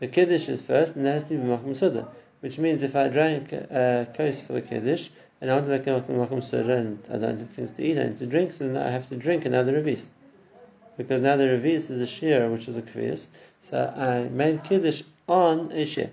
[0.00, 2.08] The kiddush is first, and there has to be makom suda,
[2.40, 5.86] which means if I drank a uh, for the kiddush and I want to make
[5.86, 8.66] a makom suda and I don't have things to eat, I need to drink, so
[8.66, 10.08] then I have to drink another revis.
[11.02, 13.28] Because now the revis is a shear, which is a kvias,
[13.60, 16.10] so I made kiddush on a shear.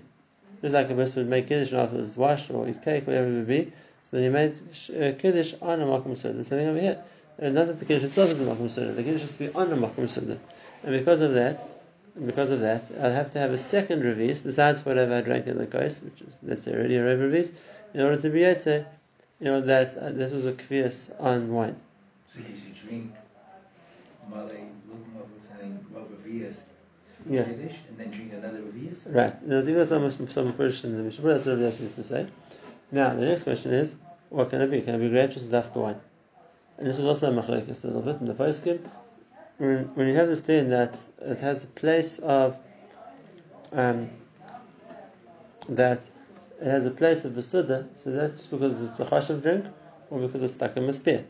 [0.62, 3.34] Just like a person would make kiddush and his wash or eat cake, whatever it
[3.34, 3.72] would be.
[4.04, 6.34] So then you made uh, kiddush on a makom suda.
[6.34, 7.02] The same thing over here.
[7.40, 9.48] And not that the Kiddush itself is a Makom Suda, the Kiddush has to be
[9.54, 10.38] on a Makom Suda.
[10.82, 11.66] And because of that,
[12.26, 15.56] because of that, I'll have to have a second revis besides whatever I drank in
[15.56, 17.52] the kos, which is let's say already a revis,
[17.94, 18.86] in order to be to,
[19.38, 21.76] you know, that uh, this was a kvias on wine.
[22.26, 23.14] So he should drink
[24.30, 24.62] while they
[25.18, 26.62] up what's saying what revias
[27.28, 27.44] yeah.
[27.44, 28.62] Kiddush and then drink another?
[29.08, 29.46] Right.
[29.46, 32.26] Now, I think that's some some first in the Mishnah, that's what Rabbi to say.
[32.90, 33.94] Now, the next question is,
[34.30, 34.80] what can it be?
[34.80, 36.00] Can it be grape juice or dafka wine?
[36.80, 38.80] and this is also a machlekes a little bit in the poskim.
[39.58, 42.56] When, when you have this thing that it has a place of
[43.72, 44.08] um,
[45.68, 46.08] that
[46.60, 49.66] it has a place of besuda, so that's because it's a chashav drink
[50.08, 51.24] or because it's stuck in a spear.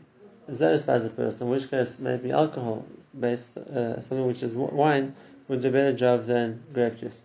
[0.47, 1.49] Is that as a person?
[1.49, 2.85] Which case, maybe alcohol
[3.17, 5.15] based, uh, something which is wine,
[5.47, 7.19] would do a better job than grape juice.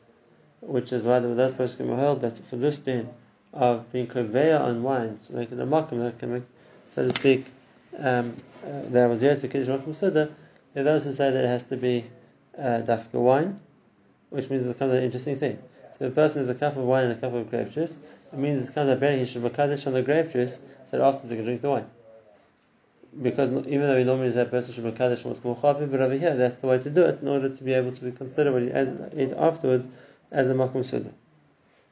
[0.61, 3.09] Which is why the last those poskim held that for this thing
[3.52, 6.42] of being konveya on wine, to make it a makom, that can make,
[6.90, 7.46] so to speak,
[7.98, 10.31] um, uh, there was Yotze Kiddush Makom Suda,
[10.74, 12.05] there those who say that it has to be
[12.59, 13.61] uh, dafka wine,
[14.31, 15.59] which means it becomes an interesting thing.
[15.98, 17.96] So a person has a cup of wine and a cup of grape juice,
[18.33, 20.59] it means it's kind of better he should makadish on the grape juice
[20.90, 21.87] so that afterwards he can drink the wine.
[23.22, 26.00] Because even though we normally say a person should makadish on what's more chapi, but
[26.00, 28.52] over here that's the way to do it in order to be able to consider
[28.52, 29.88] what ate afterwards
[30.31, 31.12] as a makom suda.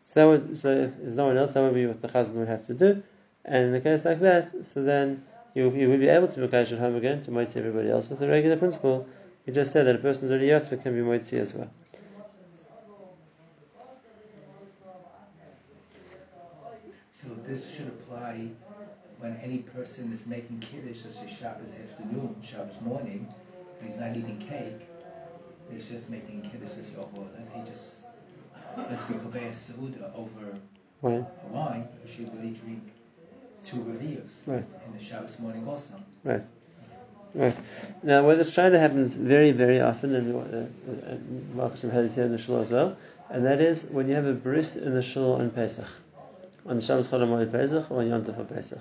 [0.07, 2.35] So that would, so if there's no one else, that would be what the chazan
[2.35, 3.03] would have to do.
[3.45, 6.73] And in a case like that, so then you, you will be able to Makash
[6.73, 9.07] at home again to Moitzi everybody else with the regular principle.
[9.47, 11.71] You just said that a person's already Yotze can be Moitzi as well.
[17.13, 18.49] So this should apply
[19.25, 23.27] when any person is making Kiddush, let's Shabbos afternoon, Shabbos morning,
[23.81, 24.87] and he's not eating cake,
[25.73, 28.05] he's just making Kiddush, say over, let's say just,
[28.77, 30.53] let's be Koveya Sauda over
[31.01, 31.27] wine.
[31.43, 32.83] a wine, he should really drink
[33.63, 34.63] two reviewers right.
[34.87, 35.95] in the Shabbos morning also.
[36.23, 36.43] Right.
[37.35, 37.57] Right.
[38.03, 42.31] Now, where this China happens very, very often, and Marcus uh, had it here in
[42.31, 42.95] the shul as well,
[43.31, 45.89] and that is when you have a bris in the shul on Pesach,
[46.67, 48.81] on Shabbos Chol Pesach or on Yom Tov Pesach.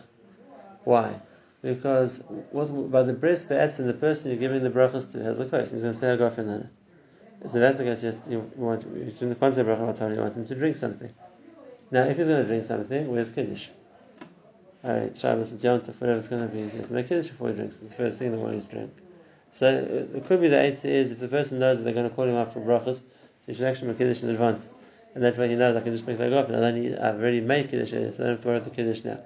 [0.83, 1.21] Why?
[1.61, 5.45] Because by the bris, the etzin, the person you're giving the brachas to has a
[5.45, 5.71] curse.
[5.71, 7.49] He's going to say a girlfriend on it.
[7.49, 8.03] So that's the case.
[8.03, 11.09] Yes, you want in the concept of bracha you want him to drink something.
[11.91, 13.67] Now, if he's going to drink something, where's kiddush?
[14.83, 16.69] Alright, Shabbos, it's Yom Tov, whatever it's going to be.
[16.69, 17.79] To make Kiddush before he drinks.
[17.79, 18.91] It's the first thing in the morning to drink.
[19.51, 19.67] So
[20.13, 22.25] it could be the eighth is if the person knows that they're going to call
[22.25, 23.03] him up for brachas,
[23.45, 24.67] he should actually make Kiddush in advance.
[25.15, 27.39] And that way he knows I can just make that off and I I've already
[27.39, 29.19] made Kiddush, so I don't have to worry about the Kiddush now.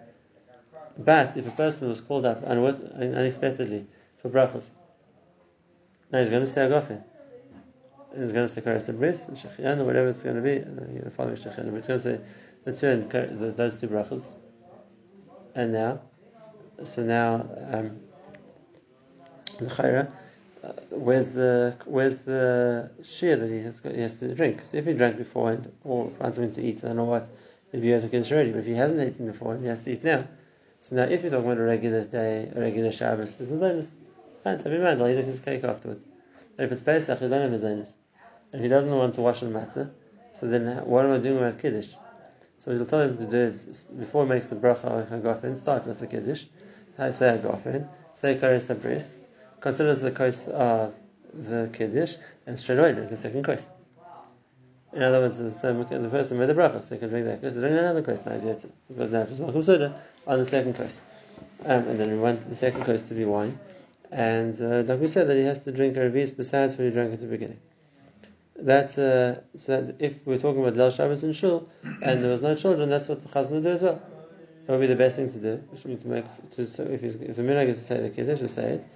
[0.97, 3.85] But if a person was called up unexpectedly
[4.21, 4.65] for brachas,
[6.11, 7.03] now he's going to say Hagafen.
[8.13, 11.35] And he's going to say Karas Bris, Shechian, or whatever it's going to be, following
[11.35, 12.21] Shechian, but he's going to say
[12.63, 14.25] the two, those two brachas.
[15.53, 16.01] And now,
[16.83, 17.99] so now, um,
[19.59, 20.07] the
[20.63, 24.61] uh, where's the where's the shear that he has got, he has to drink?
[24.63, 27.29] So if he drank beforehand or found something to eat, I don't know what,
[27.71, 28.51] if he has a kiddush already.
[28.51, 30.27] But if he hasn't eaten before, he has to eat now.
[30.87, 33.89] So now, if you're talking about a regular day, a regular Shabbos, there's no zonus.
[34.41, 36.05] Fine, so be mind, I'll eat his cake afterwards.
[36.55, 37.91] But if it's Pesach, he don't have a zonus.
[38.53, 39.89] And he doesn't want to wash on matzah,
[40.31, 41.89] so then what am I doing about kiddush?
[42.59, 45.85] So what he'll tell him to do is, before he makes the bracha hagafen, start
[45.85, 46.45] with the kiddush.
[46.97, 49.17] I say hagafen, say kares habris,
[49.59, 50.95] consider the course of
[51.33, 53.59] the kiddush, and straight away drink the second course.
[54.97, 57.53] In other words, the, the person made the bracha, so he can drink that course.
[57.53, 61.01] Drink another course now, yet, because now it's malchum soda on the second course,
[61.65, 63.59] um, and then we want the second course to be wine.
[64.11, 66.89] And uh, like we said, that he has to drink a revis besides what he
[66.89, 67.59] drank at the beginning.
[68.55, 71.69] That's uh, so that if we're talking about Lel Shabbos and Shul,
[72.01, 74.01] and there was no children, that's what the Chazan would do as well.
[74.65, 75.63] That would be the best thing to do.
[75.69, 78.39] Which be to make to, so if, if the minhag is to say the kiddush,
[78.39, 78.87] to say it,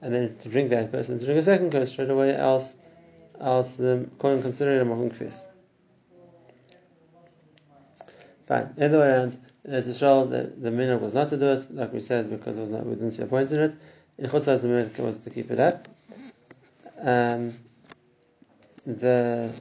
[0.00, 2.34] and then to drink that person, to drink a second course straight away.
[2.34, 2.76] Else,
[3.38, 5.44] else the Kohen consider it a machum kfis.
[8.50, 8.74] Fine.
[8.80, 11.92] Either way around, it's a show that the minhag was not to do it, like
[11.92, 13.74] we said, because it was not we didn't see a point in it.
[14.18, 15.86] In chutzah the minhag was to keep it up.
[17.00, 17.54] Um,
[18.84, 19.52] the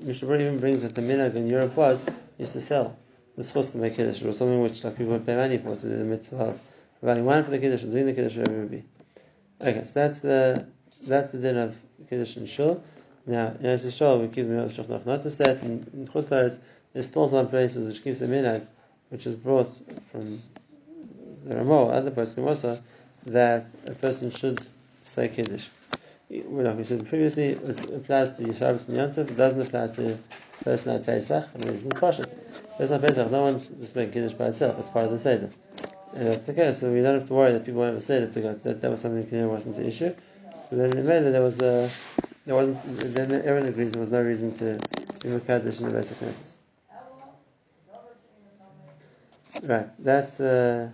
[0.00, 2.02] Mishnah even brings that the minhag in Europe was
[2.38, 2.96] used to sell
[3.36, 4.22] the schus to make kiddush.
[4.22, 6.60] Was something which like people would pay money for to do the mitzvah of
[7.00, 8.84] providing wine for the kiddush and doing the kiddush, whatever it would be.
[9.60, 10.66] Okay, so that's the
[11.02, 11.76] that's the din of
[12.08, 12.82] kiddush and shul.
[13.26, 16.58] Now in Eretz Yisrael we keep the minhag of not to set, and in Chutz
[16.92, 18.66] there's still some places which keep the minhag,
[19.10, 19.70] which is brought
[20.10, 20.40] from
[21.44, 22.80] the Ramo, other person also,
[23.26, 24.60] that a person should
[25.04, 25.68] say kiddush
[26.30, 30.18] like we said previously, it applies to Shabbos and Yontif, it doesn't apply to
[30.62, 32.34] first night Pesach, and the Pashat.
[32.76, 35.48] First night Pesach, no one's just making Kiddush by itself, it's part of the Seder.
[36.14, 38.26] And that's okay, so we don't have to worry that people won't have a Seder
[38.30, 38.64] to go to.
[38.64, 40.14] That, that was something that wasn't the issue.
[40.68, 41.90] So then in Mela, there was a,
[42.44, 42.82] there wasn't,
[43.14, 44.82] then everyone agrees there was no reason to
[45.22, 46.57] be Makadish in the basic Knesset.
[49.62, 50.88] Right, that's, uh,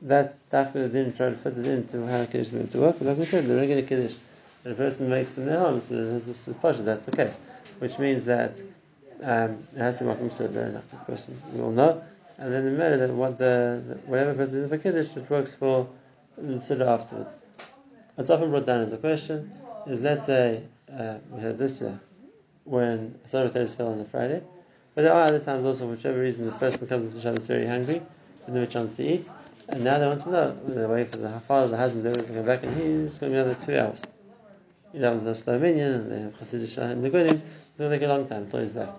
[0.00, 2.96] that's after didn't try to fit it into how Kiddush is meant to work.
[2.98, 4.14] But like we said, the regular Kiddush
[4.64, 7.38] a person makes in their home, so this pasha, that's the case.
[7.78, 8.60] Which means that
[9.22, 12.02] um, it has to be so the person we all know.
[12.38, 15.54] And then the matter that what the, the whatever person is for Kiddush, it works
[15.54, 15.88] for
[16.36, 17.34] the Siddur afterwards.
[18.14, 19.52] What's often brought down as a question
[19.86, 20.62] is let's say
[20.96, 22.00] uh, we had this year
[22.64, 24.42] when Sabbath fell on a Friday,
[24.94, 27.46] but there are other times also, for whichever reason, the person comes to the Shabbos
[27.46, 28.02] very hungry,
[28.46, 29.28] with no chance to eat,
[29.68, 32.26] and now they want to know, they're waiting for the father, the husband, they're going
[32.26, 34.02] to come back, and he's going to be another two hours.
[34.92, 37.98] He happens to slow minyan, and they have Chassidish and the Gunim, it's going to
[37.98, 38.90] take a long time until he's back.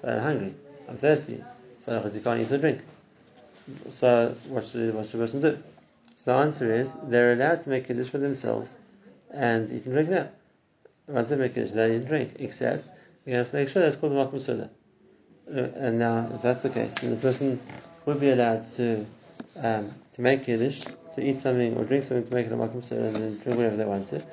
[0.00, 0.54] But I'm hungry,
[0.88, 1.44] I'm thirsty,
[1.84, 2.80] so because you can't eat or drink.
[3.90, 5.58] So what should, what should the person do?
[6.16, 8.76] So the answer is, they're allowed to make Kiddush for themselves
[9.30, 10.28] and eat and drink now.
[11.08, 12.88] Once they make Kiddush, they and drink, except
[13.26, 14.70] you have to make sure that's called Makom Suda.
[15.48, 17.60] Uh, and now, if that's the case, then the person
[18.06, 19.04] would be allowed to
[19.56, 22.84] um, to make Kiddush, to eat something or drink something to make it a Makom
[22.84, 24.24] Soda and then drink whatever they want to.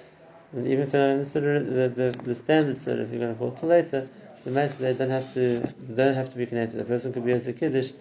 [0.54, 3.38] And even if they're not consider the, the, the standard soda, if you're going to
[3.38, 4.10] call it till later,
[4.44, 6.78] the master they don't have to they don't have to be connected.
[6.78, 7.92] The person could be as a Kiddush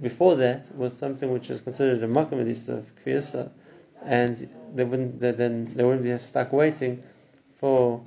[0.00, 3.50] before that with something which is considered a Makom at least of Kviyasa,
[4.04, 7.02] and they wouldn't they, then they wouldn't be stuck waiting
[7.56, 8.04] for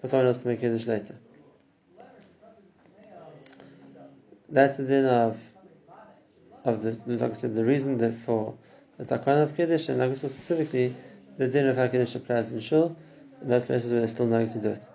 [0.00, 1.16] for someone else to make Kiddush later.
[4.48, 5.38] That's the din of
[6.64, 8.54] of the, like I said, the reason that for
[8.98, 10.94] the takana of kiddush, and like we saw specifically,
[11.38, 12.96] the din of how kiddush applies in shul,
[13.40, 14.88] in those places where they're still knowing to do it.